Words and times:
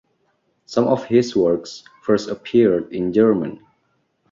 Some 0.65 0.87
of 0.87 1.05
his 1.05 1.35
works 1.35 1.83
first 2.01 2.27
appeared 2.27 2.91
in 2.91 3.13
German. 3.13 3.63